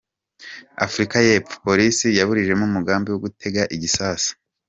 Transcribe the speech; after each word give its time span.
Afurika 0.85 1.17
y’epfo: 1.27 1.55
Polisi 1.67 2.07
yaburijemo 2.17 2.63
umugambi 2.67 3.07
wo 3.09 3.19
gutega 3.25 3.61
igisasu 3.75 4.31